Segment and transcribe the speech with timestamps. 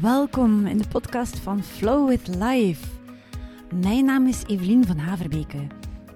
[0.00, 2.86] Welkom in de podcast van Flow with Life.
[3.74, 5.66] Mijn naam is Evelien van Haverbeke,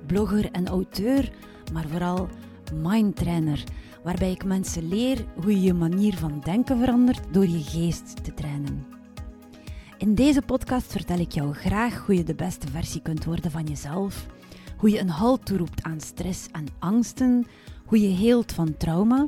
[0.07, 1.30] blogger en auteur,
[1.72, 2.29] maar vooral
[2.73, 3.64] mindtrainer,
[4.03, 8.35] waarbij ik mensen leer hoe je je manier van denken verandert door je geest te
[8.35, 8.86] trainen.
[9.99, 13.64] In deze podcast vertel ik jou graag hoe je de beste versie kunt worden van
[13.64, 14.27] jezelf,
[14.77, 17.46] hoe je een halt toeroept aan stress en angsten,
[17.85, 19.27] hoe je heelt van trauma,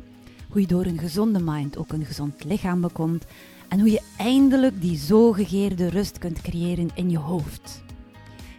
[0.49, 3.25] hoe je door een gezonde mind ook een gezond lichaam bekomt
[3.69, 7.83] en hoe je eindelijk die zogegeerde rust kunt creëren in je hoofd.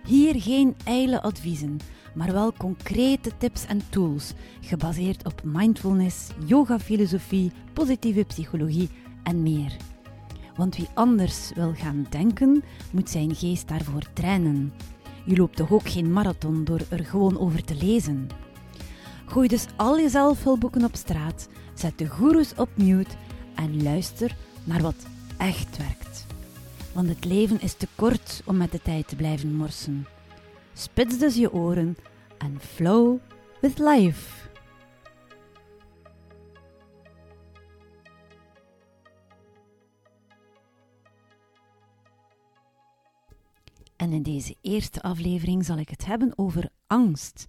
[0.06, 1.80] Hier geen ijle adviezen,
[2.16, 8.90] maar wel concrete tips en tools gebaseerd op mindfulness, yoga-filosofie, positieve psychologie
[9.24, 9.76] en meer.
[10.56, 14.74] Want wie anders wil gaan denken, moet zijn geest daarvoor trainen.
[15.26, 18.28] Je loopt toch ook geen marathon door er gewoon over te lezen.
[19.26, 23.16] Gooi dus al je zelfhulpboeken op straat, zet de goeroes op mute
[23.56, 25.06] en luister naar wat
[25.38, 26.26] echt werkt.
[26.94, 30.06] Want het leven is te kort om met de tijd te blijven morsen.
[30.78, 31.98] Spits dus je oren
[32.38, 33.20] en flow
[33.62, 34.50] with life.
[43.96, 47.46] En in deze eerste aflevering zal ik het hebben over angst.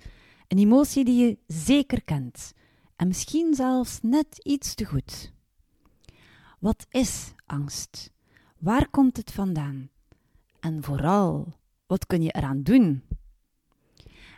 [0.49, 2.53] Een emotie die je zeker kent
[2.97, 5.33] en misschien zelfs net iets te goed.
[6.59, 8.11] Wat is angst?
[8.59, 9.91] Waar komt het vandaan?
[10.61, 11.55] En vooral,
[11.87, 13.03] wat kun je eraan doen?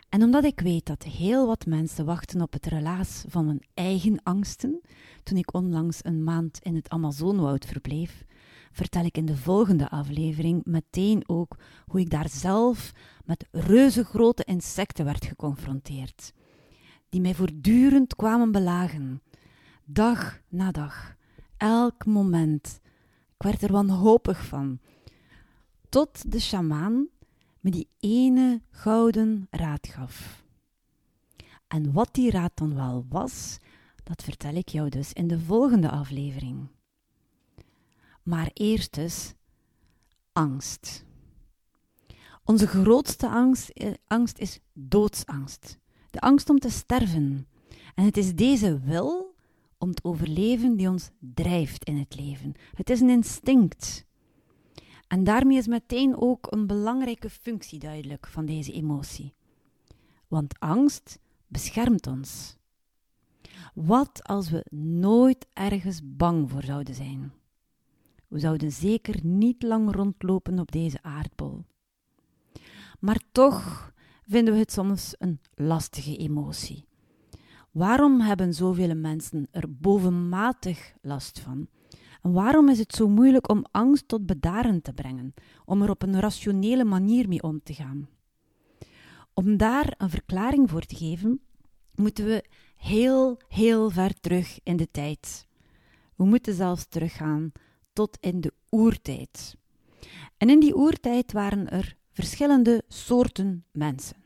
[0.09, 4.23] En omdat ik weet dat heel wat mensen wachten op het relaas van hun eigen
[4.23, 4.81] angsten,
[5.23, 8.25] toen ik onlangs een maand in het Amazonewoud verbleef,
[8.71, 12.91] vertel ik in de volgende aflevering meteen ook hoe ik daar zelf
[13.25, 16.33] met reuzegrote insecten werd geconfronteerd,
[17.09, 19.21] die mij voortdurend kwamen belagen,
[19.85, 21.15] dag na dag
[21.57, 22.79] elk moment.
[23.37, 24.79] Ik werd er wanhopig van.
[25.89, 27.07] Tot de sjamaan
[27.59, 30.43] me die ene gouden raad gaf.
[31.67, 33.57] En wat die raad dan wel was,
[34.03, 36.67] dat vertel ik jou dus in de volgende aflevering.
[38.23, 39.33] Maar eerst dus
[40.31, 41.05] angst.
[42.43, 45.77] Onze grootste angst, eh, angst is doodsangst.
[46.09, 47.47] De angst om te sterven.
[47.95, 49.35] En het is deze wil
[49.77, 52.53] om te overleven die ons drijft in het leven.
[52.73, 54.05] Het is een instinct.
[55.09, 59.33] En daarmee is meteen ook een belangrijke functie duidelijk van deze emotie.
[60.27, 62.57] Want angst beschermt ons.
[63.73, 64.65] Wat als we
[64.99, 67.31] nooit ergens bang voor zouden zijn?
[68.27, 71.65] We zouden zeker niet lang rondlopen op deze aardbol.
[72.99, 73.91] Maar toch
[74.27, 76.85] vinden we het soms een lastige emotie.
[77.71, 81.67] Waarom hebben zoveel mensen er bovenmatig last van?
[82.21, 85.33] En waarom is het zo moeilijk om angst tot bedaren te brengen,
[85.65, 88.09] om er op een rationele manier mee om te gaan?
[89.33, 91.41] Om daar een verklaring voor te geven,
[91.95, 92.43] moeten we
[92.75, 95.47] heel, heel ver terug in de tijd.
[96.15, 97.51] We moeten zelfs teruggaan
[97.93, 99.55] tot in de oertijd.
[100.37, 104.18] En in die oertijd waren er verschillende soorten mensen.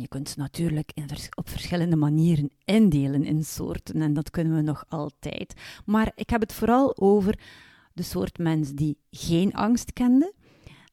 [0.00, 0.92] Je kunt ze natuurlijk
[1.34, 5.54] op verschillende manieren indelen in soorten en dat kunnen we nog altijd.
[5.84, 7.38] Maar ik heb het vooral over
[7.92, 10.32] de soort mens die geen angst kende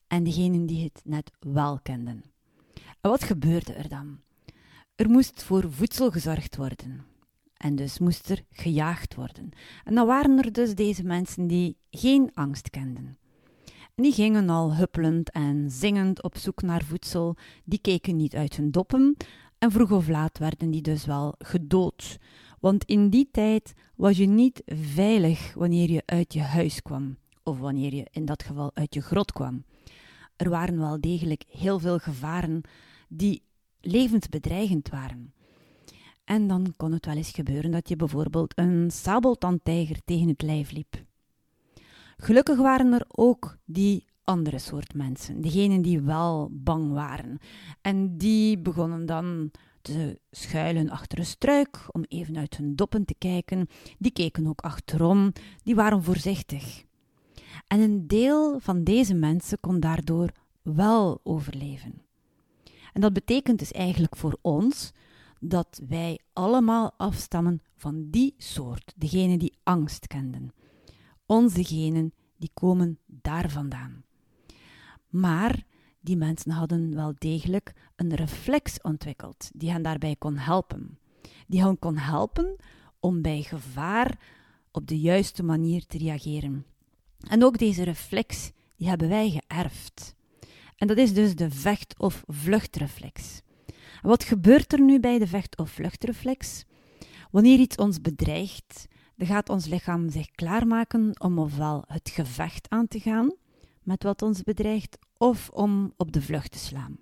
[0.07, 2.23] en degenen die het net wel kenden.
[3.01, 4.19] En wat gebeurde er dan?
[4.95, 7.05] Er moest voor voedsel gezorgd worden.
[7.57, 9.49] En dus moest er gejaagd worden.
[9.83, 13.17] En dan waren er dus deze mensen die geen angst kenden.
[13.95, 18.71] Die gingen al huppelend en zingend op zoek naar voedsel, die keken niet uit hun
[18.71, 19.17] doppen
[19.57, 22.17] en vroeg of laat werden die dus wel gedood.
[22.59, 27.59] Want in die tijd was je niet veilig wanneer je uit je huis kwam, of
[27.59, 29.63] wanneer je in dat geval uit je grot kwam.
[30.35, 32.61] Er waren wel degelijk heel veel gevaren
[33.09, 33.41] die
[33.81, 35.33] levensbedreigend waren.
[36.23, 40.71] En dan kon het wel eens gebeuren dat je bijvoorbeeld een sabeltandtijger tegen het lijf
[40.71, 41.03] liep.
[42.17, 47.37] Gelukkig waren er ook die andere soort mensen, degenen die wel bang waren.
[47.81, 49.51] En die begonnen dan
[49.81, 53.67] te schuilen achter een struik om even uit hun doppen te kijken.
[53.97, 55.31] Die keken ook achterom,
[55.63, 56.83] die waren voorzichtig.
[57.67, 60.31] En een deel van deze mensen kon daardoor
[60.61, 62.01] wel overleven.
[62.93, 64.91] En dat betekent dus eigenlijk voor ons
[65.39, 70.53] dat wij allemaal afstammen van die soort, degenen die angst kenden.
[71.25, 74.03] Onze genen, die komen daar vandaan.
[75.09, 75.63] Maar
[75.99, 80.99] die mensen hadden wel degelijk een reflex ontwikkeld die hen daarbij kon helpen.
[81.47, 82.55] Die hen kon helpen
[82.99, 84.19] om bij gevaar
[84.71, 86.65] op de juiste manier te reageren.
[87.19, 90.15] En ook deze reflex, die hebben wij geërfd.
[90.75, 93.41] En dat is dus de vecht- of vluchtreflex.
[94.01, 96.63] wat gebeurt er nu bij de vecht- of vluchtreflex?
[97.31, 102.87] Wanneer iets ons bedreigt, dan gaat ons lichaam zich klaarmaken om ofwel het gevecht aan
[102.87, 103.33] te gaan
[103.83, 106.97] met wat ons bedreigt, of om op de vlucht te slaan.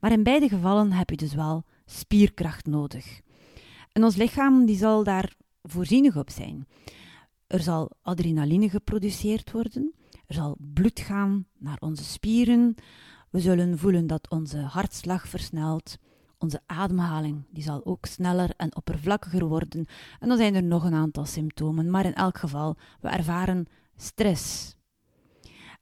[0.00, 3.20] Maar in beide gevallen heb je dus wel spierkracht nodig.
[3.92, 6.66] En ons lichaam die zal daar voorzienig op zijn.
[7.46, 9.94] Er zal adrenaline geproduceerd worden,
[10.26, 12.74] er zal bloed gaan naar onze spieren,
[13.30, 15.98] we zullen voelen dat onze hartslag versnelt,
[16.38, 19.86] onze ademhaling die zal ook sneller en oppervlakkiger worden.
[20.20, 23.66] En dan zijn er nog een aantal symptomen, maar in elk geval, we ervaren
[23.96, 24.76] stress.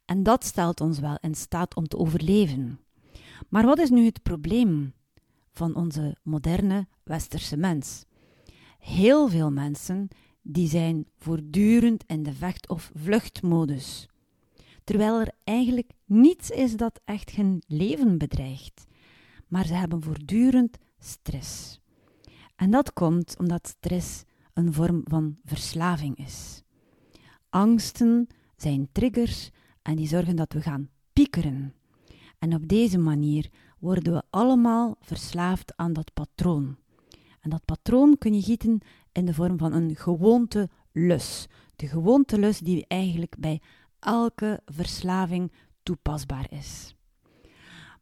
[0.04, 2.80] En dat stelt ons wel in staat om te overleven.
[3.48, 4.94] Maar wat is nu het probleem
[5.52, 8.04] van onze moderne westerse mens?
[8.78, 10.08] Heel veel mensen
[10.42, 14.08] die zijn voortdurend in de vecht- of vluchtmodus.
[14.84, 18.86] Terwijl er eigenlijk niets is dat echt hun leven bedreigt.
[19.52, 21.80] Maar ze hebben voortdurend stress.
[22.56, 24.22] En dat komt omdat stress
[24.52, 26.62] een vorm van verslaving is.
[27.48, 28.26] Angsten
[28.56, 29.50] zijn triggers
[29.82, 31.74] en die zorgen dat we gaan piekeren.
[32.38, 36.76] En op deze manier worden we allemaal verslaafd aan dat patroon.
[37.40, 38.80] En dat patroon kun je gieten
[39.12, 41.46] in de vorm van een gewoonte lus.
[41.76, 43.60] De gewoonte lus die eigenlijk bij
[43.98, 45.52] elke verslaving
[45.82, 46.94] toepasbaar is.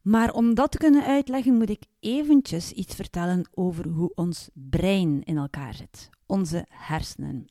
[0.03, 5.23] Maar om dat te kunnen uitleggen, moet ik eventjes iets vertellen over hoe ons brein
[5.23, 7.47] in elkaar zit, onze hersenen.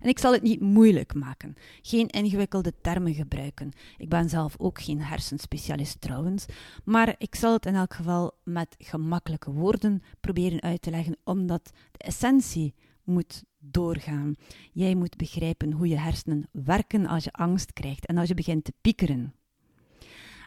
[0.00, 3.72] En ik zal het niet moeilijk maken, geen ingewikkelde termen gebruiken.
[3.96, 6.46] Ik ben zelf ook geen hersenspecialist trouwens,
[6.84, 11.70] maar ik zal het in elk geval met gemakkelijke woorden proberen uit te leggen, omdat
[11.92, 12.74] de essentie
[13.04, 14.34] moet doorgaan.
[14.72, 18.64] Jij moet begrijpen hoe je hersenen werken als je angst krijgt en als je begint
[18.64, 19.34] te piekeren.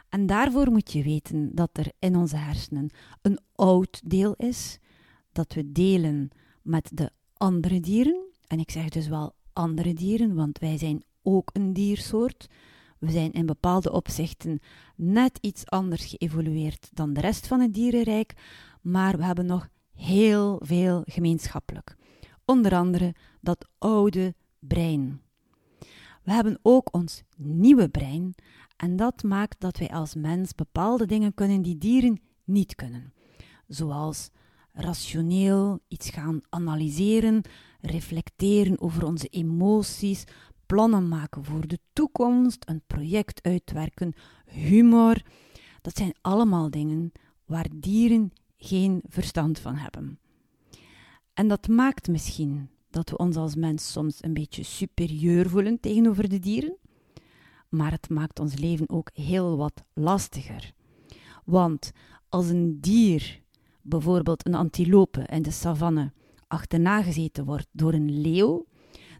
[0.09, 2.89] En daarvoor moet je weten dat er in onze hersenen
[3.21, 4.79] een oud deel is,
[5.31, 6.29] dat we delen
[6.61, 8.27] met de andere dieren.
[8.47, 12.47] En ik zeg dus wel andere dieren, want wij zijn ook een diersoort.
[12.99, 14.59] We zijn in bepaalde opzichten
[14.95, 18.33] net iets anders geëvolueerd dan de rest van het dierenrijk,
[18.81, 21.95] maar we hebben nog heel veel gemeenschappelijk.
[22.45, 25.21] Onder andere dat oude brein.
[26.23, 28.35] We hebben ook ons nieuwe brein
[28.79, 33.13] en dat maakt dat wij als mens bepaalde dingen kunnen die dieren niet kunnen.
[33.67, 34.29] Zoals
[34.71, 37.41] rationeel iets gaan analyseren,
[37.81, 40.23] reflecteren over onze emoties,
[40.65, 44.13] plannen maken voor de toekomst, een project uitwerken,
[44.45, 45.21] humor.
[45.81, 47.11] Dat zijn allemaal dingen
[47.45, 50.19] waar dieren geen verstand van hebben.
[51.33, 56.29] En dat maakt misschien dat we ons als mens soms een beetje superieur voelen tegenover
[56.29, 56.77] de dieren,
[57.69, 60.73] maar het maakt ons leven ook heel wat lastiger.
[61.45, 61.91] Want
[62.29, 63.41] als een dier,
[63.81, 66.11] bijvoorbeeld een antilope in de savanne,
[66.47, 68.65] achterna gezeten wordt door een leeuw,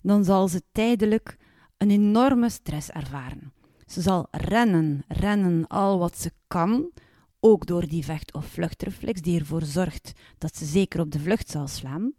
[0.01, 1.38] dan zal ze tijdelijk
[1.77, 3.53] een enorme stress ervaren.
[3.86, 6.91] Ze zal rennen, rennen al wat ze kan,
[7.39, 11.50] ook door die vecht- of vluchtreflex die ervoor zorgt dat ze zeker op de vlucht
[11.50, 12.13] zal slaan.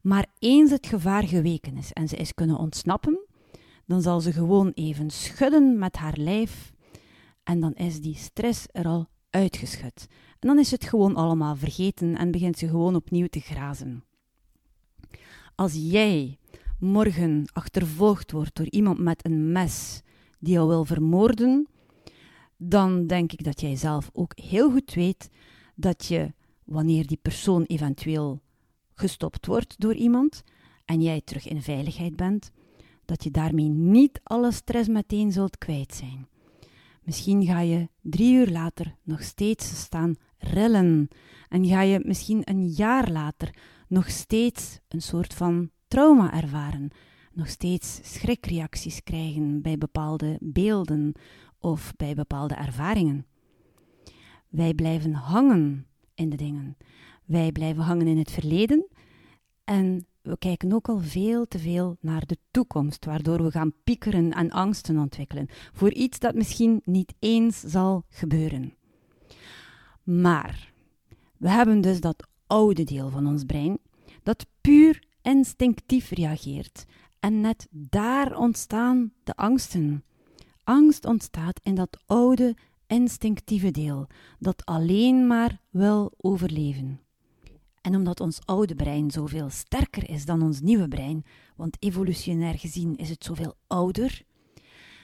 [0.00, 3.18] Maar eens het gevaar geweken is en ze is kunnen ontsnappen,
[3.86, 6.72] dan zal ze gewoon even schudden met haar lijf
[7.42, 10.06] en dan is die stress er al uitgeschud.
[10.38, 14.04] En dan is het gewoon allemaal vergeten en begint ze gewoon opnieuw te grazen.
[15.54, 16.38] Als jij
[16.78, 20.02] morgen achtervolgd wordt door iemand met een mes
[20.38, 21.68] die jou wil vermoorden,
[22.56, 25.30] dan denk ik dat jij zelf ook heel goed weet
[25.74, 26.32] dat je,
[26.64, 28.40] wanneer die persoon eventueel
[28.94, 30.42] gestopt wordt door iemand
[30.84, 32.50] en jij terug in veiligheid bent,
[33.06, 36.28] dat je daarmee niet alle stress meteen zult kwijt zijn.
[37.02, 41.08] Misschien ga je drie uur later nog steeds staan rillen
[41.48, 43.54] en ga je misschien een jaar later
[43.88, 46.90] nog steeds een soort van trauma ervaren,
[47.32, 51.12] nog steeds schrikreacties krijgen bij bepaalde beelden
[51.58, 53.26] of bij bepaalde ervaringen.
[54.48, 56.76] Wij blijven hangen in de dingen.
[57.24, 58.86] Wij blijven hangen in het verleden
[59.64, 64.32] en we kijken ook al veel te veel naar de toekomst, waardoor we gaan piekeren
[64.32, 68.74] en angsten ontwikkelen voor iets dat misschien niet eens zal gebeuren.
[70.02, 70.72] Maar
[71.36, 73.78] we hebben dus dat oude deel van ons brein,
[74.22, 76.84] dat puur instinctief reageert.
[77.20, 80.04] En net daar ontstaan de angsten.
[80.62, 84.06] Angst ontstaat in dat oude instinctieve deel,
[84.38, 87.03] dat alleen maar wil overleven.
[87.84, 91.24] En omdat ons oude brein zoveel sterker is dan ons nieuwe brein,
[91.56, 94.22] want evolutionair gezien is het zoveel ouder,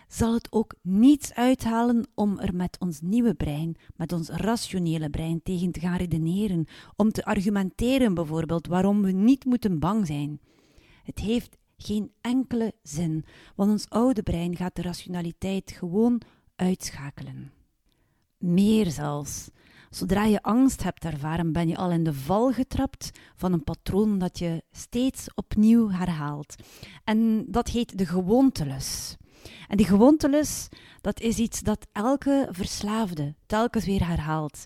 [0.08, 5.42] zal het ook niets uithalen om er met ons nieuwe brein, met ons rationele brein
[5.42, 10.40] tegen te gaan redeneren, om te argumenteren bijvoorbeeld waarom we niet moeten bang zijn.
[11.02, 13.24] Het heeft geen enkele zin,
[13.56, 16.20] want ons oude brein gaat de rationaliteit gewoon
[16.56, 17.52] uitschakelen.
[18.38, 19.50] Meer zelfs.
[19.90, 24.18] Zodra je angst hebt ervaren, ben je al in de val getrapt van een patroon
[24.18, 26.54] dat je steeds opnieuw herhaalt.
[27.04, 29.16] En dat heet de gewoontelus.
[29.68, 30.68] En die gewoontelus,
[31.00, 34.64] dat is iets dat elke verslaafde telkens weer herhaalt.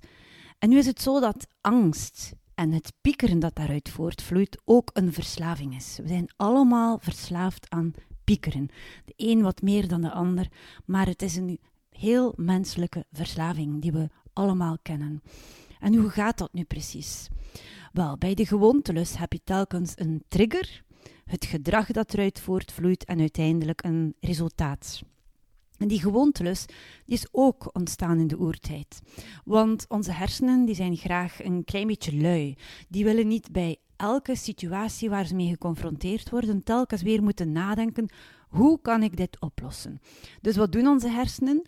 [0.59, 5.13] En nu is het zo dat angst en het piekeren dat daaruit voortvloeit ook een
[5.13, 5.99] verslaving is.
[6.03, 7.93] We zijn allemaal verslaafd aan
[8.25, 8.69] piekeren.
[9.05, 10.49] De een wat meer dan de ander,
[10.85, 15.23] maar het is een heel menselijke verslaving die we allemaal kennen.
[15.81, 17.29] En hoe gaat dat nu precies?
[17.93, 20.83] Wel, bij de gewoontelus heb je telkens een trigger,
[21.25, 25.03] het gedrag dat eruit voortvloeit en uiteindelijk een resultaat.
[25.79, 26.65] En die gewoontelus
[27.07, 29.01] is ook ontstaan in de oertijd.
[29.45, 32.57] Want onze hersenen die zijn graag een klein beetje lui.
[32.89, 38.09] Die willen niet bij elke situatie waar ze mee geconfronteerd worden telkens weer moeten nadenken:
[38.49, 40.01] hoe kan ik dit oplossen?
[40.41, 41.63] Dus wat doen onze hersenen?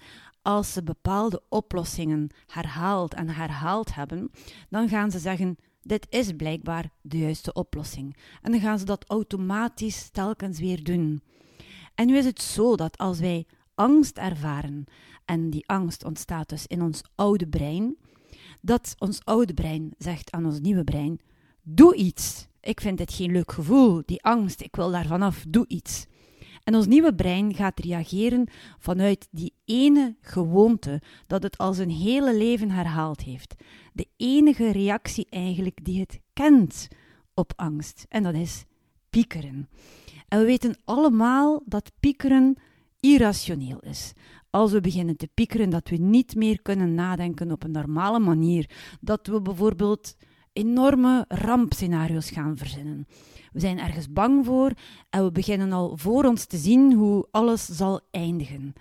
[0.46, 4.30] Als ze bepaalde oplossingen herhaald en herhaald hebben,
[4.68, 8.16] dan gaan ze zeggen: dit is blijkbaar de juiste oplossing.
[8.42, 11.22] En dan gaan ze dat automatisch telkens weer doen.
[11.94, 14.84] En nu is het zo dat als wij angst ervaren,
[15.24, 17.96] en die angst ontstaat dus in ons oude brein,
[18.60, 21.20] dat ons oude brein zegt aan ons nieuwe brein:
[21.62, 22.46] Doe iets.
[22.60, 26.06] Ik vind dit geen leuk gevoel, die angst, ik wil daar vanaf, doe iets.
[26.66, 32.37] En ons nieuwe brein gaat reageren vanuit die ene gewoonte dat het al zijn hele
[32.37, 33.54] leven herhaald heeft.
[33.92, 36.88] De enige reactie eigenlijk die het kent
[37.35, 38.06] op angst.
[38.08, 38.64] En dat is
[39.11, 39.68] piekeren.
[40.28, 42.56] En we weten allemaal dat piekeren
[43.00, 44.12] irrationeel is.
[44.50, 48.70] Als we beginnen te piekeren dat we niet meer kunnen nadenken op een normale manier,
[49.00, 50.16] dat we bijvoorbeeld
[50.52, 53.06] enorme rampscenario's gaan verzinnen.
[53.56, 54.72] We zijn ergens bang voor
[55.10, 58.72] en we beginnen al voor ons te zien hoe alles zal eindigen.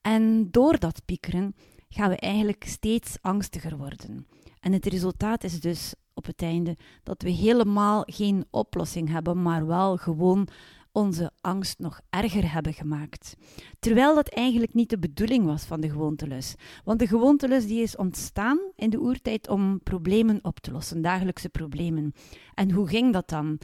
[0.00, 1.54] En door dat piekeren
[1.88, 4.26] gaan we eigenlijk steeds angstiger worden.
[4.60, 9.66] En het resultaat is dus op het einde dat we helemaal geen oplossing hebben, maar
[9.66, 10.48] wel gewoon
[10.92, 13.36] onze angst nog erger hebben gemaakt.
[13.78, 16.54] Terwijl dat eigenlijk niet de bedoeling was van de gewoontelus.
[16.84, 21.48] Want de gewoontelus die is ontstaan in de oertijd om problemen op te lossen, dagelijkse
[21.48, 22.12] problemen.
[22.54, 23.58] En hoe ging dat dan?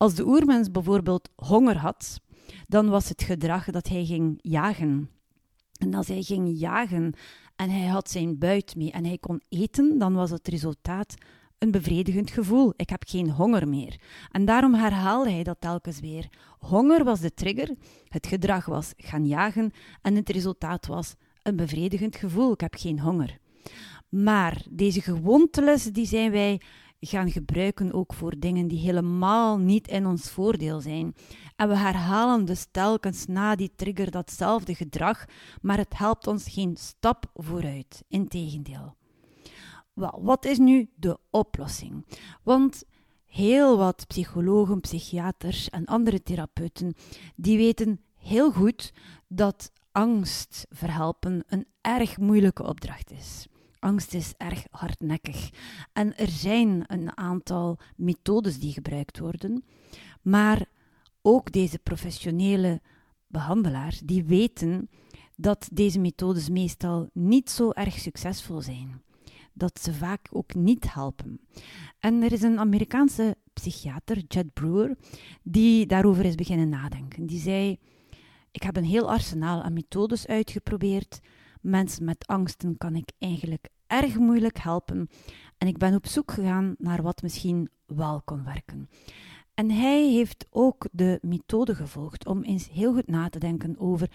[0.00, 2.20] Als de oermens bijvoorbeeld honger had,
[2.66, 5.10] dan was het gedrag dat hij ging jagen.
[5.78, 7.12] En als hij ging jagen
[7.56, 11.14] en hij had zijn buit mee en hij kon eten, dan was het resultaat
[11.58, 12.72] een bevredigend gevoel.
[12.76, 14.00] Ik heb geen honger meer.
[14.30, 16.28] En daarom herhaalde hij dat telkens weer.
[16.58, 17.74] Honger was de trigger,
[18.08, 19.70] het gedrag was gaan jagen
[20.02, 22.52] en het resultaat was een bevredigend gevoel.
[22.52, 23.38] Ik heb geen honger.
[24.08, 26.60] Maar deze gewoonteles die zijn wij
[27.00, 31.14] gaan gebruiken ook voor dingen die helemaal niet in ons voordeel zijn.
[31.56, 35.24] En we herhalen dus telkens na die trigger datzelfde gedrag,
[35.60, 38.04] maar het helpt ons geen stap vooruit.
[38.08, 38.96] Integendeel.
[39.92, 42.06] Wel, wat is nu de oplossing?
[42.42, 42.84] Want
[43.26, 46.94] heel wat psychologen, psychiaters en andere therapeuten,
[47.36, 48.92] die weten heel goed
[49.28, 53.46] dat angst verhelpen een erg moeilijke opdracht is.
[53.80, 55.50] Angst is erg hardnekkig.
[55.92, 59.64] En er zijn een aantal methodes die gebruikt worden,
[60.22, 60.66] maar
[61.22, 62.80] ook deze professionele
[63.26, 64.90] behandelaars, die weten
[65.36, 69.02] dat deze methodes meestal niet zo erg succesvol zijn
[69.52, 71.40] dat ze vaak ook niet helpen.
[71.98, 74.96] En er is een Amerikaanse psychiater, Jed Brewer,
[75.42, 77.26] die daarover is beginnen nadenken.
[77.26, 77.78] Die zei:
[78.50, 81.20] Ik heb een heel arsenaal aan methodes uitgeprobeerd.
[81.60, 85.08] Mensen met angsten kan ik eigenlijk erg moeilijk helpen.
[85.58, 88.88] En ik ben op zoek gegaan naar wat misschien wel kon werken.
[89.54, 94.10] En hij heeft ook de methode gevolgd om eens heel goed na te denken over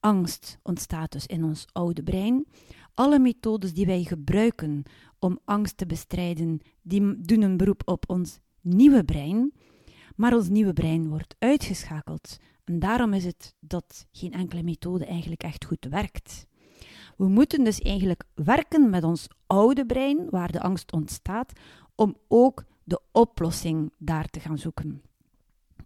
[0.00, 2.46] angst ontstaat dus in ons oude brein.
[2.94, 4.82] Alle methodes die wij gebruiken
[5.18, 9.52] om angst te bestrijden, die doen een beroep op ons nieuwe brein,
[10.16, 12.36] maar ons nieuwe brein wordt uitgeschakeld.
[12.64, 16.46] En daarom is het dat geen enkele methode eigenlijk echt goed werkt.
[17.20, 21.52] We moeten dus eigenlijk werken met ons oude brein, waar de angst ontstaat,
[21.94, 25.02] om ook de oplossing daar te gaan zoeken.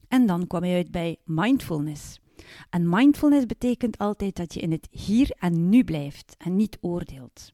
[0.08, 2.20] En dan kwam je uit bij mindfulness.
[2.70, 7.52] En mindfulness betekent altijd dat je in het hier en nu blijft en niet oordeelt.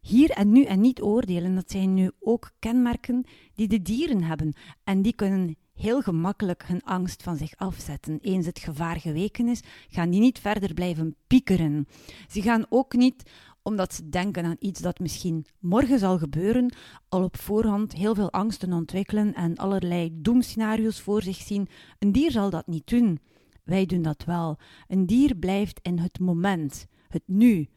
[0.00, 3.24] Hier en nu en niet oordelen, dat zijn nu ook kenmerken
[3.54, 4.52] die de dieren hebben.
[4.84, 8.18] En die kunnen heel gemakkelijk hun angst van zich afzetten.
[8.20, 11.88] Eens het gevaar geweken is, gaan die niet verder blijven piekeren.
[12.28, 13.22] Ze gaan ook niet
[13.62, 16.72] omdat ze denken aan iets dat misschien morgen zal gebeuren,
[17.08, 21.68] al op voorhand heel veel angsten ontwikkelen en allerlei doemscenario's voor zich zien.
[21.98, 23.18] Een dier zal dat niet doen.
[23.64, 24.58] Wij doen dat wel.
[24.86, 27.68] Een dier blijft in het moment, het nu.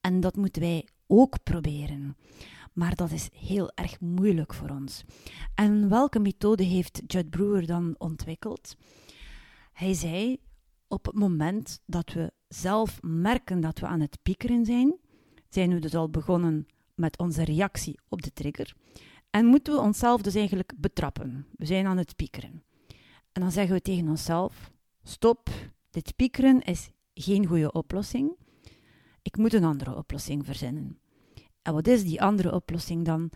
[0.00, 2.16] En dat moeten wij ook proberen.
[2.72, 5.04] Maar dat is heel erg moeilijk voor ons.
[5.54, 8.76] En welke methode heeft Judd Brewer dan ontwikkeld?
[9.72, 10.40] Hij zei:
[10.88, 14.96] op het moment dat we zelf merken dat we aan het piekeren zijn,
[15.48, 18.74] zijn we dus al begonnen met onze reactie op de trigger.
[19.30, 21.46] En moeten we onszelf dus eigenlijk betrappen.
[21.56, 22.62] We zijn aan het piekeren.
[23.32, 24.70] En dan zeggen we tegen onszelf:
[25.02, 25.48] Stop,
[25.90, 28.36] dit piekeren is geen goede oplossing.
[29.22, 30.98] Ik moet een andere oplossing verzinnen.
[31.62, 33.30] En wat is die andere oplossing dan?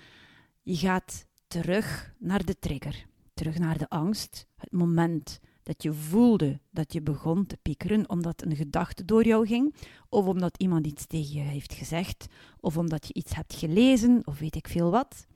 [0.63, 6.61] Je gaat terug naar de trigger, terug naar de angst, het moment dat je voelde
[6.71, 9.75] dat je begon te piekeren omdat een gedachte door jou ging,
[10.09, 12.27] of omdat iemand iets tegen je heeft gezegd,
[12.61, 15.27] of omdat je iets hebt gelezen, of weet ik veel wat.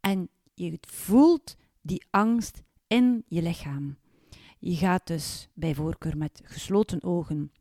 [0.00, 3.96] En je voelt die angst in je lichaam.
[4.58, 7.52] Je gaat dus bij voorkeur met gesloten ogen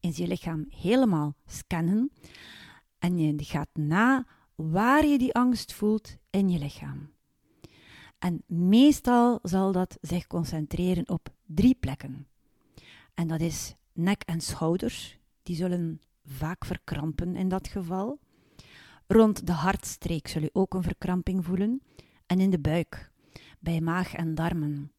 [0.00, 2.10] in je lichaam helemaal scannen
[3.02, 7.10] en je gaat na waar je die angst voelt in je lichaam.
[8.18, 12.26] En meestal zal dat zich concentreren op drie plekken.
[13.14, 18.18] En dat is nek en schouders, die zullen vaak verkrampen in dat geval.
[19.06, 21.82] Rond de hartstreek zul je ook een verkramping voelen.
[22.26, 23.10] En in de buik,
[23.58, 24.92] bij maag en darmen.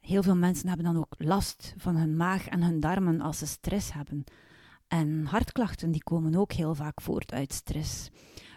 [0.00, 3.46] Heel veel mensen hebben dan ook last van hun maag en hun darmen als ze
[3.46, 4.24] stress hebben.
[4.88, 8.10] En hartklachten die komen ook heel vaak voort uit stress.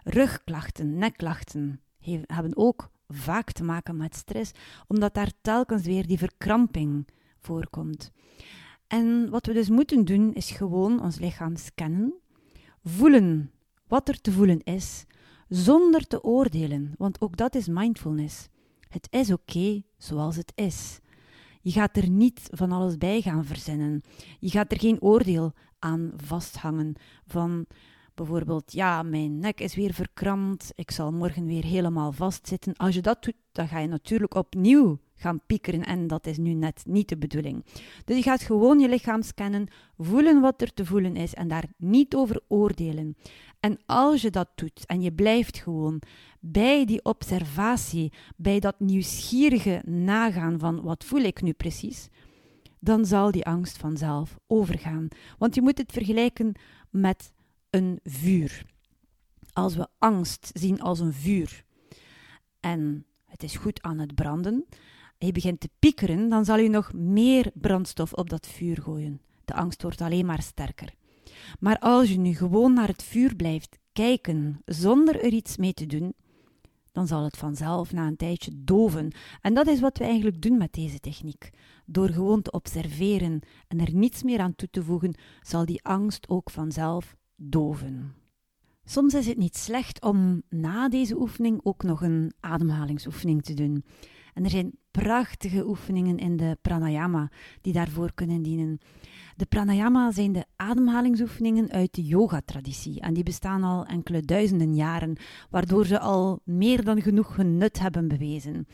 [0.04, 1.82] Rugklachten, nekklachten
[2.26, 4.52] hebben ook vaak te maken met stress,
[4.88, 7.08] omdat daar telkens weer die verkramping
[7.40, 8.12] voorkomt.
[8.88, 12.14] En wat we dus moeten doen, is gewoon ons lichaam scannen,
[12.84, 13.52] voelen
[13.88, 15.06] wat er te voelen is,
[15.48, 18.48] zonder te oordelen, want ook dat is mindfulness.
[18.88, 21.00] Het is oké zoals het is.
[21.62, 24.02] Je gaat er niet van alles bij gaan verzinnen.
[24.40, 26.96] Je gaat er geen oordeel aan vasthangen
[27.28, 27.66] van
[28.20, 32.76] bijvoorbeeld, ja, mijn nek is weer verkrampt, ik zal morgen weer helemaal vastzitten.
[32.76, 36.54] Als je dat doet, dan ga je natuurlijk opnieuw gaan piekeren en dat is nu
[36.54, 37.66] net niet de bedoeling.
[38.06, 41.66] Dus je gaat gewoon je lichaam scannen, voelen wat er te voelen is en daar
[41.78, 43.18] niet over oordelen.
[43.60, 46.02] En als je dat doet en je blijft gewoon
[46.40, 52.10] bij die observatie, bij dat nieuwsgierige nagaan van wat voel ik nu precies,
[52.80, 55.08] dan zal die angst vanzelf overgaan.
[55.38, 56.54] Want je moet het vergelijken
[56.90, 57.32] met
[57.70, 58.66] een vuur.
[59.54, 61.64] Als we angst zien als een vuur
[62.60, 64.66] en het is goed aan het branden,
[65.18, 69.22] en je begint te piekeren, dan zal je nog meer brandstof op dat vuur gooien.
[69.46, 70.94] De angst wordt alleen maar sterker.
[71.60, 75.86] Maar als je nu gewoon naar het vuur blijft kijken zonder er iets mee te
[75.86, 76.14] doen,
[76.92, 79.12] dan zal het vanzelf na een tijdje doven.
[79.42, 81.50] En dat is wat we eigenlijk doen met deze techniek.
[81.86, 86.30] Door gewoon te observeren en er niets meer aan toe te voegen, zal die angst
[86.30, 88.14] ook vanzelf doven.
[88.86, 93.84] Soms is het niet slecht om na deze oefening ook nog een ademhalingsoefening te doen.
[94.34, 98.80] En er zijn prachtige oefeningen in de pranayama die daarvoor kunnen dienen.
[99.36, 105.18] De pranayama zijn de ademhalingsoefeningen uit de yoga-traditie en die bestaan al enkele duizenden jaren,
[105.50, 108.68] waardoor ze al meer dan genoeg hun nut hebben bewezen.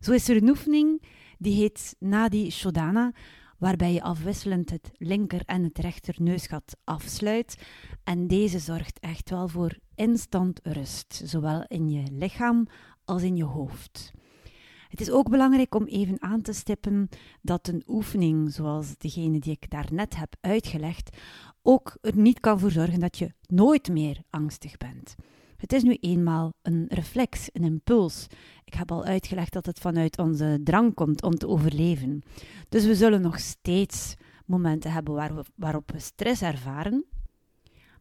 [0.00, 1.02] Zo is er een oefening
[1.38, 3.12] die heet Nadi Shodhana,
[3.58, 7.56] waarbij je afwisselend het linker en het rechter neusgat afsluit.
[8.04, 12.66] En deze zorgt echt wel voor instant rust, zowel in je lichaam
[13.04, 14.12] als in je hoofd.
[14.92, 17.08] Het is ook belangrijk om even aan te stippen
[17.42, 21.16] dat een oefening, zoals degene die ik daarnet heb uitgelegd,
[21.62, 25.14] ook er niet kan voor zorgen dat je nooit meer angstig bent.
[25.56, 28.26] Het is nu eenmaal een reflex, een impuls.
[28.64, 32.22] Ik heb al uitgelegd dat het vanuit onze drang komt om te overleven.
[32.68, 34.14] Dus we zullen nog steeds
[34.46, 37.04] momenten hebben waar we, waarop we stress ervaren.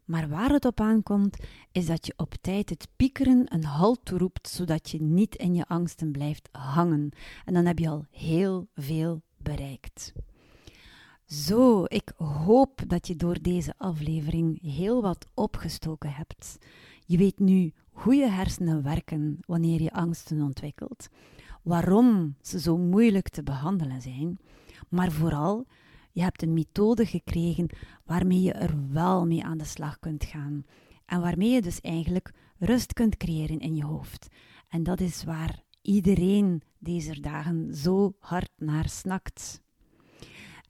[0.06, 1.38] Maar waar het op aankomt,
[1.72, 5.68] is dat je op tijd het piekeren een halt toeroept, zodat je niet in je
[5.68, 7.10] angsten blijft hangen.
[7.46, 10.14] En dan heb je al heel veel bereikt.
[11.26, 16.58] Zo, ik hoop dat je door deze aflevering heel wat opgestoken hebt.
[17.06, 21.08] Je weet nu hoe je hersenen werken wanneer je angsten ontwikkelt,
[21.62, 24.40] waarom ze zo moeilijk te behandelen zijn,
[24.90, 25.66] maar vooral,
[26.12, 27.70] je hebt een methode gekregen
[28.06, 30.66] waarmee je er wel mee aan de slag kunt gaan
[31.06, 34.28] en waarmee je dus eigenlijk rust kunt creëren in je hoofd.
[34.68, 39.62] En dat is waar iedereen deze dagen zo hard naar snakt.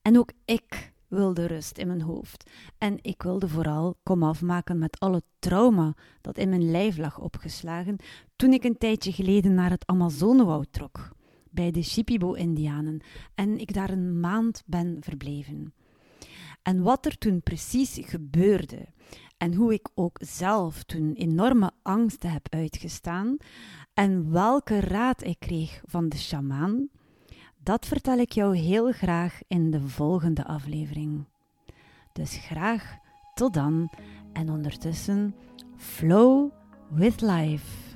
[0.01, 2.49] En ook ik wilde rust in mijn hoofd.
[2.77, 7.95] En ik wilde vooral kom afmaken met alle trauma dat in mijn lijf lag opgeslagen
[8.35, 11.11] toen ik een tijdje geleden naar het Amazonewoud trok,
[11.51, 13.01] bij de Shipibo-Indianen,
[13.35, 15.73] en ik daar een maand ben verbleven.
[16.61, 18.87] En wat er toen precies gebeurde
[19.37, 23.37] en hoe ik ook zelf toen enorme angsten heb uitgestaan
[23.93, 26.89] en welke raad ik kreeg van de sjamaan,
[27.63, 31.25] dat vertel ik jou heel graag in de volgende aflevering.
[32.13, 32.97] Dus graag
[33.33, 33.91] tot dan
[34.33, 35.35] en ondertussen
[35.75, 36.49] flow
[36.89, 37.90] with life.